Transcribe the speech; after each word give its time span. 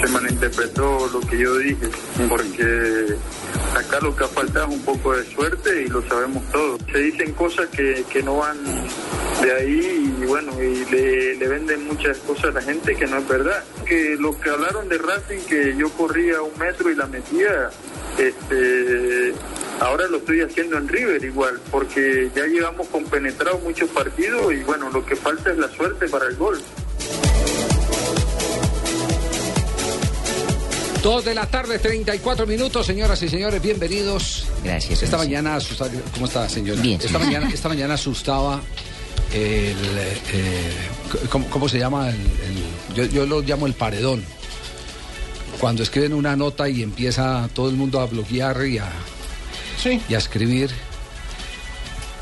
Se 0.00 0.08
malinterpretó 0.08 1.08
lo 1.12 1.20
que 1.20 1.38
yo 1.38 1.58
dije, 1.58 1.88
porque 2.28 3.16
acá 3.76 3.98
lo 4.00 4.16
que 4.16 4.24
ha 4.24 4.28
faltado 4.28 4.68
es 4.68 4.74
un 4.74 4.82
poco 4.82 5.14
de 5.14 5.24
suerte 5.30 5.82
y 5.82 5.88
lo 5.88 6.02
sabemos 6.08 6.42
todos. 6.50 6.80
Se 6.90 6.98
dicen 6.98 7.32
cosas 7.32 7.68
que, 7.68 8.04
que 8.10 8.22
no 8.22 8.38
van 8.38 8.56
de 9.42 9.52
ahí 9.52 10.14
y 10.20 10.26
bueno, 10.26 10.52
y 10.62 10.84
le, 10.90 11.34
le 11.36 11.48
venden 11.48 11.86
muchas 11.86 12.18
cosas 12.18 12.46
a 12.46 12.52
la 12.52 12.62
gente 12.62 12.94
que 12.96 13.06
no 13.06 13.18
es 13.18 13.28
verdad. 13.28 13.62
Que 13.86 14.16
lo 14.18 14.38
que 14.40 14.50
hablaron 14.50 14.88
de 14.88 14.98
Racing, 14.98 15.40
que 15.48 15.76
yo 15.76 15.90
corría 15.90 16.40
un 16.42 16.56
metro 16.58 16.90
y 16.90 16.94
la 16.94 17.06
metía, 17.06 17.70
este, 18.18 19.34
ahora 19.80 20.06
lo 20.08 20.18
estoy 20.18 20.40
haciendo 20.42 20.76
en 20.76 20.88
River 20.88 21.24
igual, 21.24 21.60
porque 21.70 22.30
ya 22.34 22.46
llevamos 22.46 22.88
compenetrados 22.88 23.62
muchos 23.62 23.88
partidos 23.90 24.52
y 24.52 24.62
bueno, 24.62 24.90
lo 24.90 25.04
que 25.04 25.16
falta 25.16 25.50
es 25.50 25.58
la 25.58 25.68
suerte 25.68 26.08
para 26.08 26.26
el 26.26 26.36
gol. 26.36 26.60
Dos 31.02 31.24
de 31.24 31.34
la 31.34 31.46
tarde, 31.46 31.78
34 31.78 32.46
minutos, 32.46 32.86
señoras 32.86 33.22
y 33.22 33.28
señores, 33.28 33.62
bienvenidos. 33.62 34.46
Gracias. 34.62 35.02
Esta 35.02 35.16
señor. 35.18 35.18
mañana 35.26 35.56
asustaba, 35.56 35.90
¿cómo 36.12 36.26
está, 36.26 36.46
señora? 36.48 36.80
Bien, 36.82 36.96
esta 37.00 37.08
señor. 37.08 37.22
mañana, 37.24 37.50
esta 37.54 37.68
mañana 37.70 37.94
asustaba 37.94 38.60
el, 39.32 39.76
eh, 40.32 40.72
¿cómo, 41.30 41.48
cómo 41.48 41.68
se 41.70 41.78
llama? 41.78 42.10
El- 42.10 42.16
el- 42.16 42.94
yo, 42.94 43.04
yo 43.06 43.24
lo 43.26 43.40
llamo 43.40 43.66
el 43.66 43.72
paredón. 43.72 44.22
Cuando 45.58 45.82
escriben 45.82 46.12
una 46.12 46.36
nota 46.36 46.68
y 46.68 46.82
empieza 46.82 47.48
todo 47.54 47.70
el 47.70 47.76
mundo 47.76 48.00
a 48.00 48.06
bloquear 48.06 48.66
y 48.66 48.76
a, 48.78 48.90
y 50.08 50.14
a 50.14 50.18
escribir. 50.18 50.70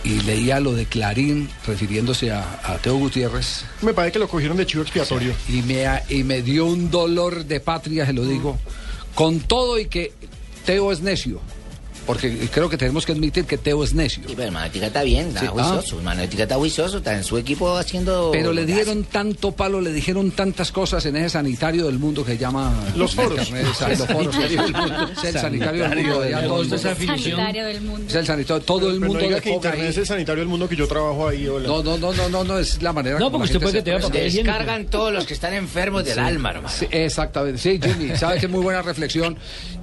Y 0.05 0.21
leía 0.21 0.61
lo 0.61 0.73
de 0.75 0.87
Clarín 0.87 1.51
refiriéndose 1.67 2.31
a, 2.31 2.61
a 2.65 2.79
Teo 2.79 2.97
Gutiérrez. 2.97 3.65
Me 3.83 3.93
parece 3.93 4.13
que 4.13 4.19
lo 4.21 4.29
cogieron 4.29 4.57
de 4.57 4.67
chivo 4.67 4.83
expiatorio. 4.83 5.35
Y 5.49 5.63
me, 5.63 5.85
y 6.09 6.25
me 6.25 6.43
dio 6.43 6.67
un 6.67 6.91
dolor 6.91 7.45
de 7.45 7.61
patria, 7.61 8.07
se 8.07 8.13
lo 8.13 8.25
digo, 8.25 8.59
con 9.15 9.41
todo 9.41 9.79
y 9.79 9.87
que 9.87 10.13
Teo 10.65 10.93
es 10.93 11.01
necio. 11.01 11.41
Porque 12.09 12.49
creo 12.51 12.71
que 12.71 12.79
tenemos 12.79 13.05
que 13.05 13.13
admitir 13.13 13.45
que 13.45 13.59
Teo 13.59 13.85
es 13.85 13.93
necio. 13.93 14.23
Sí, 14.27 14.33
pero 14.35 14.51
Manotica 14.51 14.87
está 14.87 15.03
bien, 15.03 15.29
está 15.29 15.41
Sí, 15.41 15.47
juicioso. 15.49 16.01
Manotica 16.03 16.45
está 16.45 16.55
juicioso, 16.55 16.97
está 16.97 17.15
en 17.15 17.23
su 17.23 17.37
equipo 17.37 17.77
haciendo. 17.77 18.31
Pero 18.33 18.55
le 18.55 18.65
dieron 18.65 19.05
tanto 19.05 19.53
palo, 19.53 19.83
le 19.83 19.93
dijeron 19.93 20.31
tantas 20.31 20.73
cosas 20.73 21.05
en 21.05 21.17
ese 21.17 21.29
sanitario 21.29 21.85
del 21.85 21.99
mundo 21.99 22.25
que 22.25 22.39
llama... 22.39 22.73
Los 22.97 23.15
foros. 23.15 23.51
Los 23.51 24.07
foros. 24.07 24.35
Es 24.39 25.25
el 25.25 25.39
sanitario 25.39 25.87
del 25.87 26.03
mundo. 26.03 26.23
allá 26.23 26.47
todo 26.47 26.63
el 26.63 26.69
mundo. 26.69 26.79
Sanitario 26.79 27.67
del 27.67 27.81
mundo. 27.83 28.07
Es 28.09 28.15
el 28.15 28.27
sanitario, 28.27 28.63
todo 28.63 28.91
el 28.91 29.01
mundo 29.01 29.21
es 29.21 29.97
el 29.99 30.07
sanitario 30.07 30.41
del 30.41 30.49
mundo 30.49 30.67
que 30.67 30.77
yo 30.77 30.89
trabajo 30.89 31.29
ahí. 31.29 31.47
hola. 31.47 31.69
No, 31.69 31.83
no, 31.83 31.99
no, 31.99 32.15
no, 32.15 32.29
no, 32.31 32.43
no, 32.43 32.59
es 32.59 32.81
la 32.81 32.95
manera 32.95 33.19
No, 33.19 33.27
como 33.27 33.45
porque 33.45 33.59
usted 33.59 33.63
puede 33.63 33.85
que 33.85 33.99
papel 34.01 34.33
Descargan 34.33 34.87
todos 34.87 35.13
los 35.13 35.27
que 35.27 35.35
están 35.35 35.53
enfermos 35.53 36.07
del 36.07 36.19
alma, 36.19 36.53
hermano. 36.53 36.69
Sí, 36.75 36.87
exactamente, 36.91 37.59
sí, 37.59 37.79
Jimmy, 37.83 38.17
sabe 38.17 38.41
que 38.41 38.47
es 38.47 38.53
muy 38.53 38.63
buena 38.63 38.81
reflexión 38.81 39.37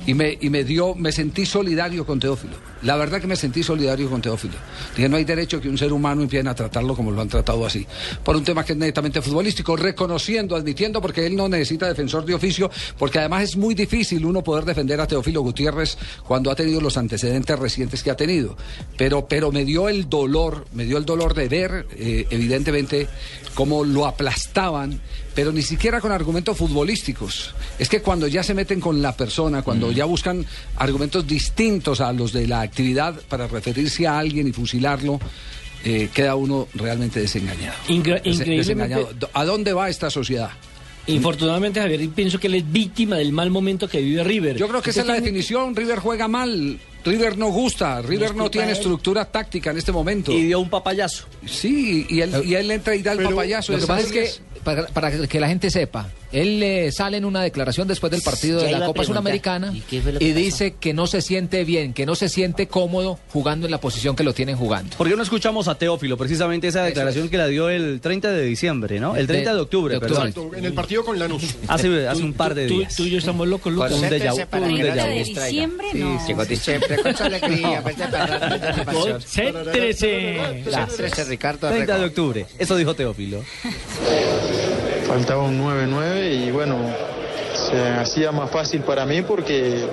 y 0.05 0.13
me, 0.13 0.37
y 0.39 0.49
me 0.49 0.63
dio, 0.63 0.95
me 0.95 1.11
sentí 1.11 1.45
solidario 1.45 2.05
con 2.05 2.19
Teófilo. 2.19 2.55
La 2.85 2.95
verdad 2.95 3.19
que 3.19 3.25
me 3.25 3.35
sentí 3.35 3.63
solidario 3.63 4.09
con 4.09 4.21
Teófilo. 4.21 4.53
Dije, 4.95 5.09
no 5.09 5.17
hay 5.17 5.25
derecho 5.25 5.59
que 5.59 5.67
un 5.67 5.77
ser 5.77 5.91
humano 5.91 6.21
empiecen 6.21 6.47
a 6.47 6.53
tratarlo 6.53 6.95
como 6.95 7.09
lo 7.09 7.19
han 7.19 7.27
tratado 7.27 7.65
así. 7.65 7.85
Por 8.23 8.35
un 8.35 8.43
tema 8.43 8.63
que 8.63 8.73
es 8.73 8.77
netamente 8.77 9.23
futbolístico, 9.23 9.75
reconociendo, 9.75 10.55
admitiendo, 10.55 11.01
porque 11.01 11.25
él 11.25 11.35
no 11.35 11.49
necesita 11.49 11.87
defensor 11.87 12.25
de 12.25 12.35
oficio, 12.35 12.69
porque 12.99 13.17
además 13.17 13.43
es 13.43 13.57
muy 13.57 13.73
difícil 13.73 14.23
uno 14.23 14.43
poder 14.43 14.65
defender 14.65 15.01
a 15.01 15.07
Teófilo 15.07 15.41
Gutiérrez 15.41 15.97
cuando 16.27 16.51
ha 16.51 16.55
tenido 16.55 16.79
los 16.79 16.95
antecedentes 16.95 17.57
recientes 17.57 18.03
que 18.03 18.11
ha 18.11 18.15
tenido. 18.15 18.55
Pero, 18.97 19.27
pero 19.27 19.51
me 19.51 19.65
dio 19.65 19.89
el 19.89 20.07
dolor, 20.07 20.67
me 20.73 20.85
dio 20.85 20.99
el 20.99 21.05
dolor 21.05 21.33
de 21.33 21.47
ver, 21.47 21.87
eh, 21.97 22.27
evidentemente, 22.29 23.07
cómo 23.55 23.83
lo 23.83 24.05
aplastaban 24.05 25.01
pero 25.35 25.51
ni 25.51 25.61
siquiera 25.61 25.99
con 25.99 26.13
argumentos 26.13 26.57
futbolísticos. 26.57 27.53
Es 27.77 27.89
que 27.89 28.01
cuando 28.01 28.25
ya 28.25 28.41
se 28.41 28.53
meten 28.53 28.79
con 28.79 29.01
la 29.01 29.15
persona, 29.15 29.61
cuando 29.61 29.91
ya 29.91 30.05
buscan 30.05 30.45
argumentos 30.77 31.27
distintos 31.27 31.99
a 31.99 32.13
los 32.13 32.31
de 32.31 32.47
la 32.47 32.61
actividad 32.79 33.15
para 33.29 33.47
referirse 33.47 34.05
a 34.05 34.19
alguien 34.19 34.47
y 34.47 34.51
fusilarlo, 34.51 35.17
eh, 35.85 36.09
queda 36.13 36.35
uno 36.35 36.67
realmente 36.73 37.21
desengañado. 37.21 37.77
Incre- 37.87 38.19
increíblemente- 38.25 38.55
desengañado. 38.57 39.09
¿A 39.33 39.45
dónde 39.45 39.71
va 39.71 39.89
esta 39.89 40.09
sociedad? 40.09 40.49
Infortunadamente, 41.07 41.79
Javier, 41.79 42.09
pienso 42.09 42.39
que 42.39 42.47
él 42.47 42.55
es 42.55 42.69
víctima 42.71 43.15
del 43.17 43.31
mal 43.31 43.49
momento 43.51 43.87
que 43.87 44.01
vive 44.01 44.23
River. 44.23 44.57
Yo 44.57 44.67
creo 44.67 44.81
que 44.81 44.89
esa 44.89 45.01
es 45.01 45.07
la 45.07 45.13
definición. 45.13 45.75
River 45.75 45.99
juega 45.99 46.27
mal. 46.27 46.79
River 47.05 47.37
no 47.37 47.49
gusta. 47.49 48.01
River 48.01 48.35
no 48.35 48.49
tiene 48.49 48.71
estructura 48.71 49.23
táctica 49.25 49.69
en 49.71 49.77
este 49.77 49.91
momento. 49.91 50.31
Y 50.33 50.47
dio 50.47 50.59
un 50.59 50.69
papayazo. 50.69 51.25
Sí, 51.45 52.07
y 52.09 52.21
él, 52.21 52.31
y 52.43 52.55
él 52.55 52.71
entra 52.71 52.95
y 52.95 53.03
da 53.03 53.11
el 53.11 53.19
Pero 53.19 53.29
papayazo. 53.29 53.71
Lo 53.73 53.79
que 53.79 53.85
pasa 53.87 54.07
es 54.07 54.11
que, 54.11 54.29
para 54.93 55.27
que 55.27 55.39
la 55.39 55.47
gente 55.47 55.69
sepa, 55.69 56.09
él 56.41 56.61
eh, 56.63 56.91
sale 56.91 57.17
en 57.17 57.25
una 57.25 57.41
declaración 57.41 57.87
después 57.87 58.11
del 58.11 58.21
partido 58.21 58.59
Ya 58.61 58.67
de 58.67 58.71
la 58.73 58.85
Copa 58.85 59.03
Sudamericana 59.03 59.73
¿y 60.19 60.31
dice 60.33 60.75
que 60.79 60.93
no 60.93 61.07
se 61.07 61.21
siente 61.21 61.63
bien, 61.63 61.93
que 61.93 62.05
no 62.05 62.15
se 62.15 62.29
siente 62.29 62.67
cómodo 62.67 63.19
jugando 63.31 63.65
en 63.67 63.71
la 63.71 63.79
posición 63.79 64.15
que 64.15 64.23
lo 64.23 64.33
tienen 64.33 64.55
jugando. 64.57 64.95
¿Por 64.97 65.07
qué 65.09 65.15
no 65.15 65.23
escuchamos 65.23 65.67
a 65.67 65.75
Teófilo? 65.75 66.17
Precisamente 66.17 66.67
esa 66.67 66.83
declaración 66.83 67.29
que 67.29 67.37
la 67.37 67.47
dio 67.47 67.69
el 67.69 67.99
30 68.01 68.31
de 68.31 68.43
diciembre, 68.43 68.99
¿no? 68.99 69.15
El 69.15 69.27
30 69.27 69.49
de, 69.51 69.55
De- 69.55 69.61
octubre, 69.61 69.91
de 69.93 69.97
octubre. 69.97 70.15
perdón. 70.21 70.27
Exacto, 70.29 70.57
en 70.57 70.65
el 70.65 70.73
partido 70.73 71.03
con 71.05 71.17
Lanús. 71.19 71.55
Hace, 71.67 72.07
hace 72.07 72.21
un 72.23 72.33
par 72.33 72.53
de 72.55 72.67
Tú, 72.67 72.79
días. 72.79 72.95
tú 72.95 73.03
y 73.03 73.11
yo 73.11 73.17
estamos 73.19 73.47
locos, 73.47 73.71
Lucas. 73.73 73.93
Un 73.93 74.01
déjà 74.09 74.31
vu, 74.31 74.65
un 74.65 74.77
déjà 74.79 75.07
vu. 75.07 75.13
diciembre, 75.23 75.87
no. 75.93 76.27
Llegó 76.27 76.45
siempre 76.45 76.97
con 77.01 77.15
su 77.15 77.23
alegría, 77.23 77.81
pues, 77.81 77.97
de 77.97 78.03
animación. 78.03 79.21
Céntrese. 79.21 80.37
Céntrese, 80.69 81.23
Ricardo. 81.25 81.69
30 81.69 81.97
de 81.97 82.05
octubre. 82.05 82.45
Eso 82.59 82.75
dijo 82.75 82.93
Teófilo. 82.93 83.43
Faltaba 85.15 85.43
un 85.43 85.57
9-9 85.61 86.45
y 86.47 86.51
bueno, 86.51 86.75
se 87.53 87.81
hacía 87.81 88.33
más 88.33 88.51
fácil 88.51 88.81
para 88.81 89.05
mí 89.05 89.21
porque 89.21 89.85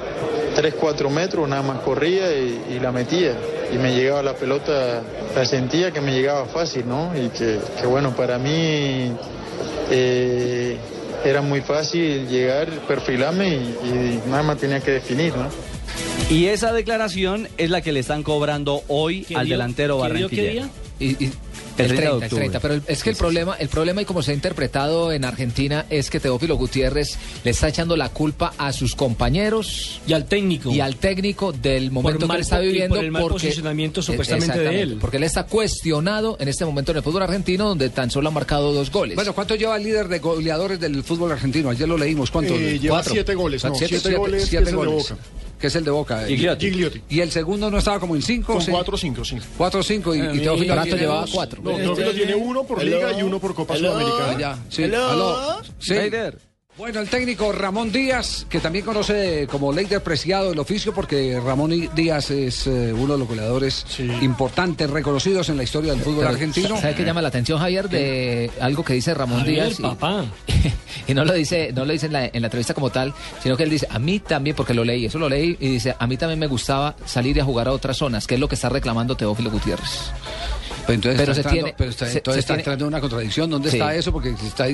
3-4 0.56 1.08
metros 1.10 1.48
nada 1.48 1.62
más 1.62 1.78
corría 1.82 2.32
y, 2.36 2.60
y 2.76 2.80
la 2.80 2.90
metía. 2.90 3.36
Y 3.72 3.76
me 3.78 3.94
llegaba 3.94 4.20
la 4.24 4.34
pelota, 4.34 5.00
la 5.36 5.44
sentía 5.44 5.92
que 5.92 6.00
me 6.00 6.12
llegaba 6.12 6.46
fácil, 6.46 6.88
¿no? 6.88 7.12
Y 7.16 7.28
que, 7.28 7.60
que 7.80 7.86
bueno, 7.86 8.16
para 8.16 8.36
mí 8.38 9.12
eh, 9.92 10.76
era 11.24 11.40
muy 11.40 11.60
fácil 11.60 12.26
llegar, 12.26 12.68
perfilarme 12.88 13.48
y, 13.48 13.76
y 13.84 14.22
nada 14.28 14.42
más 14.42 14.58
tenía 14.58 14.80
que 14.80 14.90
definir, 14.90 15.32
¿no? 15.36 15.46
Y 16.30 16.46
esa 16.46 16.72
declaración 16.72 17.46
es 17.58 17.70
la 17.70 17.80
que 17.80 17.92
le 17.92 18.00
están 18.00 18.24
cobrando 18.24 18.82
hoy 18.88 19.22
¿Qué 19.22 19.36
al 19.36 19.46
dio? 19.46 19.54
delantero 19.54 20.02
¿Qué 20.02 20.12
dio? 20.14 20.28
¿Qué 20.28 20.36
barranquillero. 20.36 20.52
día? 20.52 20.68
Y, 20.98 21.24
y- 21.26 21.32
El 21.78 21.90
el 21.90 21.96
30 21.96 21.96
de 21.96 21.98
30, 21.98 22.08
el 22.08 22.22
octubre. 22.24 22.40
30, 22.44 22.60
pero 22.60 22.74
el- 22.74 22.82
es 22.86 23.02
que 23.02 23.10
el 23.10 23.16
problema, 23.16 23.56
el 23.58 23.68
problema 23.68 24.02
y 24.02 24.04
como 24.04 24.22
se 24.22 24.32
ha 24.32 24.34
interpretado 24.34 25.12
en 25.12 25.24
Argentina 25.24 25.86
es 25.90 26.10
que 26.10 26.20
Teófilo 26.20 26.56
Gutiérrez 26.56 27.16
le 27.44 27.50
está 27.50 27.68
echando 27.68 27.96
la 27.96 28.08
culpa 28.10 28.52
a 28.58 28.72
sus 28.72 28.94
compañeros 28.94 30.00
Y 30.06 30.12
al 30.12 30.26
técnico. 30.26 30.70
y 30.70 30.80
al 30.80 30.96
técnico 30.96 31.52
del 31.52 31.90
momento 31.90 32.20
que 32.20 32.26
mal 32.26 32.36
él 32.38 32.42
está 32.42 32.58
viviendo 32.58 32.96
por 32.96 33.04
el 33.04 33.10
mal 33.10 33.22
porque 33.22 33.34
posicionamiento 33.46 34.02
supuestamente 34.02 34.58
de 34.58 34.82
él. 34.82 34.98
porque 35.00 35.16
él 35.16 35.22
está 35.24 35.44
cuestionado 35.46 36.36
en 36.40 36.48
este 36.48 36.64
momento 36.64 36.92
en 36.92 36.98
el 36.98 37.02
fútbol 37.02 37.22
argentino 37.22 37.68
donde 37.68 37.88
tan 37.90 38.10
solo 38.10 38.28
ha 38.28 38.32
marcado 38.32 38.72
dos 38.72 38.90
goles. 38.90 39.14
Bueno, 39.16 39.32
¿cuánto 39.34 39.54
lleva 39.54 39.76
el 39.76 39.82
líder 39.84 40.08
de 40.08 40.18
goleadores 40.18 40.78
del 40.80 41.02
fútbol 41.02 41.32
argentino? 41.32 41.70
Ayer 41.70 41.88
lo 41.88 41.96
leímos. 41.96 42.30
¿Cuánto? 42.30 42.54
Eh, 42.54 42.78
lleva 42.78 42.96
Cuatro. 42.96 43.12
siete 43.14 43.34
goles, 43.34 43.64
no, 43.64 43.70
Siete- 43.74 43.88
siete 43.88 44.02
siete- 44.02 44.16
goles, 44.18 44.46
siete 44.48 44.72
goles. 44.72 45.14
Que 45.62 45.68
es 45.68 45.76
el 45.76 45.84
de 45.84 45.92
Boca. 45.92 46.26
Gigliotti. 46.26 46.66
Gigliotti. 46.70 47.00
Y 47.08 47.20
el 47.20 47.30
segundo 47.30 47.70
no 47.70 47.78
estaba 47.78 48.00
como 48.00 48.16
en 48.16 48.22
cinco. 48.22 48.54
Con 48.54 48.62
sí? 48.62 48.72
4-5, 48.72 49.24
sí. 49.24 49.36
Cuatro 49.56 49.78
o 49.78 49.82
cinco. 49.84 50.12
Y, 50.12 50.18
y 50.18 50.40
Teófilo 50.40 50.74
Prato 50.74 50.82
tiene 50.82 51.00
llevaba 51.02 51.20
dos. 51.20 51.30
cuatro. 51.32 51.62
No, 51.62 51.70
Teófilo 51.76 52.10
tiene 52.12 52.34
uno 52.34 52.64
por 52.64 52.82
Liga 52.82 53.12
y 53.18 53.22
uno 53.22 53.38
por 53.38 53.54
Copa 53.54 53.76
Sudamericana. 53.76 54.26
Ah, 54.30 54.36
ya, 54.40 54.58
sí. 54.68 54.82
Aló. 54.84 55.62
Sí. 55.78 55.94
Leider. 55.94 56.38
Bueno, 56.76 57.00
el 57.00 57.08
técnico 57.10 57.52
Ramón 57.52 57.92
Díaz, 57.92 58.46
que 58.48 58.58
también 58.58 58.82
conoce 58.84 59.46
como 59.50 59.72
Leider 59.74 60.02
Preciado 60.02 60.52
el 60.52 60.58
oficio, 60.58 60.94
porque 60.94 61.38
Ramón 61.38 61.70
Díaz 61.94 62.30
es 62.30 62.66
eh, 62.66 62.94
uno 62.94 63.12
de 63.12 63.18
los 63.18 63.28
goleadores 63.28 63.84
Sí. 63.88 64.08
importantes, 64.22 64.88
reconocidos 64.88 65.50
en 65.50 65.58
la 65.58 65.64
historia 65.64 65.92
del 65.92 66.00
fútbol 66.00 66.20
Pero, 66.20 66.30
argentino. 66.30 66.80
¿Sabe 66.80 66.94
qué 66.94 67.04
llama 67.04 67.20
la 67.20 67.28
atención, 67.28 67.58
Javier? 67.58 67.90
De 67.90 68.50
algo 68.58 68.82
que 68.84 68.94
dice 68.94 69.12
Ramón 69.12 69.40
Javier, 69.40 69.66
Díaz. 69.66 69.78
y- 69.80 69.82
papá. 69.82 70.24
y 71.06 71.14
no 71.14 71.24
lo 71.24 71.32
dice, 71.32 71.72
no 71.74 71.84
lo 71.84 71.92
dice 71.92 72.06
en 72.06 72.12
la, 72.12 72.26
en 72.26 72.40
la 72.42 72.46
entrevista 72.46 72.74
como 72.74 72.90
tal, 72.90 73.12
sino 73.42 73.56
que 73.56 73.62
él 73.64 73.70
dice, 73.70 73.86
a 73.90 73.98
mí 73.98 74.18
también, 74.20 74.54
porque 74.56 74.74
lo 74.74 74.84
leí, 74.84 75.06
eso 75.06 75.18
lo 75.18 75.28
leí, 75.28 75.56
y 75.60 75.68
dice, 75.68 75.94
a 75.98 76.06
mí 76.06 76.16
también 76.16 76.38
me 76.38 76.46
gustaba 76.46 76.94
salir 77.04 77.36
y 77.36 77.40
a 77.40 77.44
jugar 77.44 77.68
a 77.68 77.72
otras 77.72 77.96
zonas, 77.96 78.26
que 78.26 78.34
es 78.34 78.40
lo 78.40 78.48
que 78.48 78.54
está 78.54 78.68
reclamando 78.68 79.16
Teófilo 79.16 79.50
Gutiérrez. 79.50 80.10
Pero 80.84 80.94
entonces 80.94 81.20
Pero 81.20 81.32
está 81.32 81.34
se 81.34 81.40
entrando, 81.40 81.52
tiene- 81.62 81.74
pero 81.78 81.90
está, 81.90 82.06
se- 82.06 82.18
entonces 82.18 82.34
se 82.34 82.40
está 82.40 82.54
tiene- 82.54 82.60
entrando 82.62 82.84
en 82.84 82.88
una 82.88 83.00
contradicción. 83.00 83.48
¿Dónde 83.50 83.70
Sí. 83.70 83.76
está 83.76 83.94
eso? 83.94 84.10
Porque 84.12 84.30
está, 84.30 84.66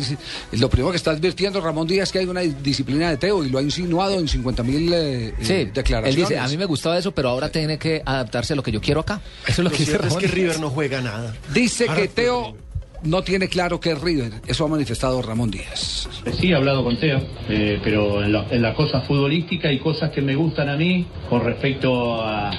lo 0.53 0.71
primero 0.71 0.91
que 0.91 0.97
está 0.97 1.11
advirtiendo 1.11 1.61
Ramón 1.61 1.87
Díaz 1.87 2.09
es 2.09 2.13
que 2.13 2.19
hay 2.21 2.25
una 2.25 2.41
disciplina 2.41 3.11
de 3.11 3.19
Teo 3.19 3.45
y 3.45 3.51
lo 3.51 3.59
ha 3.59 3.63
insinuado 3.63 4.19
en 4.19 4.27
50 4.27 4.63
mil 4.63 4.91
eh, 4.91 5.35
Sí, 5.43 5.53
eh, 5.53 5.61
él 5.63 5.73
declaraciones. 5.75 6.29
dice, 6.29 6.39
a 6.41 6.49
mí 6.49 6.57
me 6.57 6.65
gustaba 6.65 6.97
eso, 6.97 7.13
pero 7.13 7.29
ahora 7.29 7.51
tiene 7.51 7.79
que 7.79 8.01
adaptarse 8.07 8.55
a 8.55 8.57
lo 8.57 8.63
que 8.63 8.73
yo 8.73 8.81
quiero 8.81 9.01
acá. 9.03 9.21
Eso 9.43 9.53
es 9.53 9.59
lo, 9.59 9.65
Lo 9.65 9.71
que 9.71 9.77
dice 9.79 9.91
cierto 9.91 10.07
es 10.07 10.13
Ramón 10.15 10.23
que. 10.31 10.35
River 10.35 10.61
no 10.61 10.71
juega 10.71 11.01
nada. 11.03 11.35
Dice 11.53 11.87
que 11.95 12.09
Teo 12.09 12.57
no 13.03 13.23
tiene 13.23 13.49
claro 13.49 13.79
qué 13.81 13.93
es 13.93 14.01
River. 14.01 14.33
Eso 14.47 14.65
ha 14.65 14.69
manifestado 14.69 15.21
Ramón 15.23 15.51
Díaz. 15.51 16.09
Sí, 16.39 16.51
he 16.51 16.55
hablado 16.55 16.83
con 16.85 16.97
Teo, 16.99 17.21
eh, 17.49 17.81
pero 17.83 18.23
en, 18.25 18.33
la- 18.33 18.47
en 18.51 18.63
las 18.63 18.75
cosas 18.75 19.07
futbolísticas 19.07 19.71
hay 19.71 19.79
cosas 19.79 20.11
que 20.11 20.21
me 20.21 20.35
gustan 20.35 20.69
a 20.69 20.77
mí 20.77 21.07
con 21.31 21.45
respecto 21.45 22.21
a, 22.23 22.51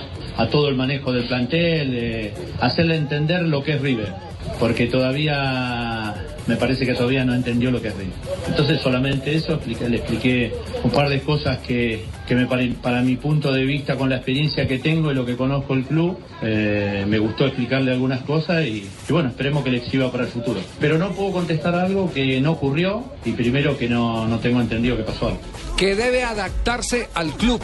todo 0.49 0.69
el 0.69 0.75
manejo 0.75 1.11
del 1.11 1.25
plantel, 1.27 2.31
hacerle 2.61 2.95
entender 2.95 3.41
lo 3.43 3.61
que 3.61 3.73
es 3.73 3.81
River, 3.81 4.13
porque 4.57 4.85
todavía 4.87 5.98
me 6.49 6.55
parece 6.55 6.85
que 6.85 6.93
todavía 6.93 7.23
no 7.23 7.33
entendió 7.35 7.69
lo 7.71 7.79
que 7.81 7.89
es 7.89 7.95
River. 7.95 8.13
Entonces 8.47 8.81
solamente 8.81 9.35
eso, 9.35 9.53
expliqué- 9.53 9.87
le 9.87 9.97
expliqué 9.97 10.51
un 10.83 10.89
par 10.91 11.07
de 11.07 11.21
cosas 11.21 11.59
que, 11.59 12.03
que 12.27 12.35
me 12.35 12.47
pare- 12.47 12.73
para 12.81 13.01
mi 13.01 13.15
punto 13.15 13.53
de 13.53 13.63
vista 13.65 13.95
con 13.95 14.09
la 14.09 14.15
experiencia 14.15 14.67
que 14.67 14.79
tengo 14.79 15.11
y 15.11 15.15
lo 15.15 15.25
que 15.25 15.35
conozco 15.37 15.75
el 15.75 15.83
club, 15.85 16.17
eh, 16.41 17.05
me 17.07 17.19
gustó 17.19 17.45
explicarle 17.45 17.91
algunas 17.91 18.21
cosas 18.23 18.63
y, 18.65 18.87
y 19.07 19.13
bueno, 19.13 19.29
esperemos 19.29 19.63
que 19.63 19.69
le 19.71 19.81
sirva 19.89 20.11
para 20.11 20.23
el 20.25 20.29
futuro. 20.31 20.59
Pero 20.79 20.97
no 20.97 21.11
puedo 21.11 21.31
contestar 21.33 21.75
algo 21.75 22.11
que 22.11 22.41
no 22.41 22.53
ocurrió 22.53 23.03
y 23.23 23.31
primero 23.31 23.77
que 23.77 23.87
no, 23.87 24.27
no 24.27 24.39
tengo 24.39 24.59
entendido 24.59 24.97
que 24.97 25.03
pasó 25.03 25.27
algo. 25.27 25.39
Que 25.77 25.95
debe 25.95 26.23
adaptarse 26.23 27.07
al 27.13 27.31
club. 27.33 27.61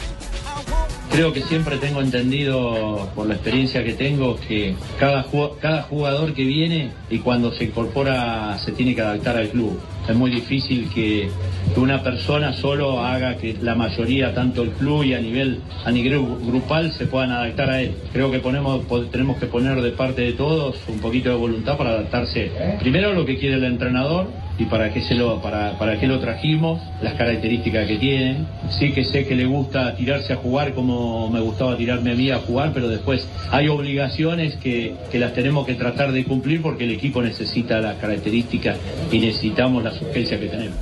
Creo 1.15 1.31
que 1.31 1.41
siempre 1.43 1.77
tengo 1.77 2.01
entendido, 2.01 3.09
por 3.15 3.25
la 3.25 3.35
experiencia 3.35 3.85
que 3.85 3.93
tengo, 3.93 4.35
que 4.35 4.75
cada, 4.99 5.23
ju- 5.23 5.51
cada 5.61 5.83
jugador 5.83 6.33
que 6.33 6.43
viene 6.43 6.91
y 7.09 7.19
cuando 7.19 7.53
se 7.53 7.63
incorpora 7.63 8.57
se 8.59 8.73
tiene 8.73 8.93
que 8.93 8.99
adaptar 9.01 9.37
al 9.37 9.47
club. 9.47 9.79
Es 10.07 10.15
muy 10.15 10.29
difícil 10.31 10.89
que, 10.93 11.29
una 11.77 12.01
persona 12.03 12.53
solo 12.53 12.99
haga 13.01 13.35
que 13.37 13.55
la 13.61 13.75
mayoría, 13.75 14.33
tanto 14.33 14.61
el 14.63 14.69
club 14.69 15.03
y 15.03 15.13
a 15.13 15.19
nivel, 15.19 15.59
a 15.83 15.91
nivel 15.91 16.19
gru- 16.19 16.45
grupal, 16.45 16.91
se 16.93 17.05
puedan 17.05 17.31
adaptar 17.31 17.69
a 17.69 17.81
él. 17.81 17.91
Creo 18.13 18.31
que 18.31 18.39
tenemos 18.39 19.37
que 19.37 19.47
poner 19.47 19.81
de 19.81 19.91
parte 19.91 20.21
de 20.21 20.33
todos 20.33 20.77
un 20.87 20.99
poquito 20.99 21.29
de 21.31 21.35
voluntad 21.35 21.75
para 21.77 21.89
adaptarse 21.91 22.51
primero 22.79 23.09
a 23.09 23.13
lo 23.13 23.25
que 23.25 23.37
quiere 23.37 23.55
el 23.55 23.63
entrenador 23.65 24.27
y 24.57 24.63
para 24.65 24.93
qué 24.93 25.01
se 25.01 25.15
lo 25.15 25.41
para, 25.41 25.77
para 25.77 25.99
qué 25.99 26.07
lo 26.07 26.19
trajimos, 26.19 26.79
las 27.01 27.13
características 27.15 27.87
que 27.87 27.97
tienen. 27.97 28.47
Sí 28.69 28.93
que 28.93 29.03
sé 29.03 29.25
que 29.25 29.35
le 29.35 29.45
gusta 29.45 29.95
tirarse 29.97 30.31
a 30.31 30.37
jugar 30.37 30.73
como 30.73 31.29
me 31.29 31.41
gustaba 31.41 31.75
tirarme 31.75 32.11
a 32.11 32.15
mí 32.15 32.29
a 32.31 32.37
jugar, 32.37 32.71
pero 32.73 32.87
después 32.87 33.27
hay 33.51 33.67
obligaciones 33.67 34.55
que, 34.57 34.93
que 35.11 35.19
las 35.19 35.33
tenemos 35.33 35.65
que 35.65 35.73
tratar 35.73 36.13
de 36.13 36.23
cumplir 36.23 36.61
porque 36.61 36.85
el 36.85 36.91
equipo 36.91 37.21
necesita 37.21 37.81
las 37.81 37.95
características 37.97 38.77
y 39.11 39.19
necesitamos 39.19 39.83
las 39.83 39.94
que 39.99 40.47
tenemos. 40.49 40.77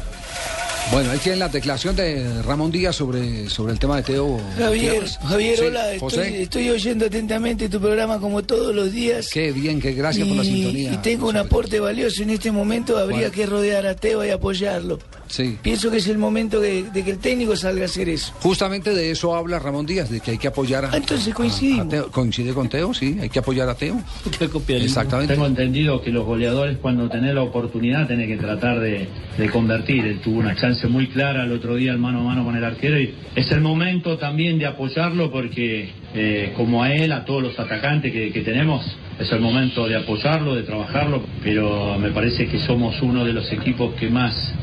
Bueno, 0.91 1.11
ahí 1.11 1.17
tienen 1.19 1.39
la 1.39 1.49
declaración 1.49 1.95
de 1.95 2.43
Ramón 2.43 2.69
Díaz 2.69 2.95
sobre, 2.95 3.49
sobre 3.49 3.73
el 3.73 3.79
tema 3.79 3.97
de 3.97 4.03
Teo. 4.03 4.39
Javier. 4.57 5.03
Javier, 5.27 5.57
Sí, 5.57 5.65
hola, 5.65 5.93
estoy, 5.93 6.69
oyendo 6.69 7.05
atentamente 7.05 7.69
tu 7.69 7.79
programa 7.79 8.19
como 8.19 8.43
todos 8.43 8.75
los 8.75 8.91
días. 8.91 9.29
Qué 9.31 9.51
bien, 9.51 9.81
qué 9.81 9.93
gracias 9.93 10.27
por 10.27 10.37
la 10.37 10.43
sintonía. 10.43 10.93
Y 10.93 10.97
tengo 10.97 11.29
un 11.29 11.37
aporte 11.37 11.79
valioso 11.79 12.21
en 12.21 12.31
este 12.31 12.51
momento, 12.51 12.97
habría 12.97 13.31
que 13.31 13.45
rodear 13.45 13.87
a 13.87 13.95
Teo 13.95 14.23
y 14.23 14.29
apoyarlo. 14.29 14.99
Sí. 15.33 15.57
Pienso 15.63 15.89
que 15.89 15.97
es 15.97 16.07
el 16.07 16.19
momento 16.19 16.59
de, 16.59 16.83
de 16.91 17.03
que 17.03 17.09
el 17.09 17.17
técnico 17.17 17.55
salga 17.55 17.81
a 17.81 17.85
hacer 17.85 18.07
eso. 18.07 18.33
Justamente 18.41 18.91
de 18.93 19.09
eso 19.09 19.35
habla 19.35 19.57
Ramón 19.57 19.87
Díaz, 19.87 20.11
de 20.11 20.19
que 20.19 20.29
hay 20.31 20.37
que 20.37 20.47
apoyar 20.47 20.85
a. 20.85 20.89
Ah, 20.91 20.97
entonces 20.97 21.33
a- 21.33 21.35
coincidimos. 21.35 21.87
a 21.87 21.89
Teo. 21.89 22.11
Coincide 22.11 22.53
con 22.53 22.69
Teo, 22.69 22.93
sí, 22.93 23.17
hay 23.19 23.29
que 23.29 23.39
apoyar 23.39 23.67
a 23.67 23.73
Teo. 23.73 23.99
Exactamente. 24.69 25.33
Tengo 25.33 25.47
entendido 25.47 26.01
que 26.03 26.11
los 26.11 26.23
goleadores 26.23 26.77
cuando 26.77 27.09
tenés 27.09 27.33
la 27.33 27.41
oportunidad 27.41 28.07
tenés 28.07 28.27
que 28.27 28.37
tratar 28.37 28.79
de, 28.79 29.07
de 29.37 29.49
convertir. 29.49 30.05
Él 30.05 30.19
tuvo 30.21 30.37
una 30.39 30.55
chance 30.55 30.85
muy 30.87 31.07
clara 31.07 31.45
el 31.45 31.51
otro 31.51 31.75
día 31.77 31.91
el 31.93 31.97
mano 31.97 32.19
a 32.21 32.23
mano 32.23 32.43
con 32.45 32.55
el 32.55 32.63
arquero 32.63 32.99
y 32.99 33.15
es 33.35 33.51
el 33.51 33.61
momento 33.61 34.17
también 34.19 34.59
de 34.59 34.67
apoyarlo 34.67 35.31
porque 35.31 35.89
eh, 36.13 36.53
como 36.55 36.83
a 36.83 36.93
él, 36.93 37.11
a 37.11 37.25
todos 37.25 37.41
los 37.41 37.57
atacantes 37.59 38.11
que, 38.11 38.31
que 38.31 38.41
tenemos, 38.41 38.85
es 39.19 39.31
el 39.31 39.39
momento 39.41 39.87
de 39.87 39.95
apoyarlo, 39.95 40.53
de 40.55 40.61
trabajarlo, 40.63 41.23
pero 41.43 41.97
me 41.97 42.11
parece 42.11 42.47
que 42.47 42.59
somos 42.59 43.01
uno 43.01 43.25
de 43.25 43.33
los 43.33 43.51
equipos 43.51 43.95
que 43.95 44.09
más 44.09 44.53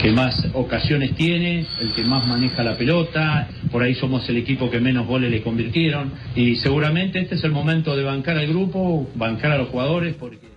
que 0.00 0.10
más 0.12 0.48
ocasiones 0.52 1.14
tiene, 1.14 1.64
el 1.80 1.92
que 1.94 2.02
más 2.02 2.26
maneja 2.26 2.62
la 2.62 2.76
pelota, 2.76 3.48
por 3.70 3.82
ahí 3.82 3.94
somos 3.94 4.28
el 4.28 4.36
equipo 4.36 4.70
que 4.70 4.80
menos 4.80 5.06
goles 5.06 5.30
le 5.30 5.42
convirtieron 5.42 6.12
y 6.34 6.56
seguramente 6.56 7.20
este 7.20 7.36
es 7.36 7.44
el 7.44 7.52
momento 7.52 7.96
de 7.96 8.02
bancar 8.02 8.36
al 8.36 8.46
grupo, 8.46 9.08
bancar 9.14 9.52
a 9.52 9.58
los 9.58 9.68
jugadores 9.68 10.14
porque 10.18 10.51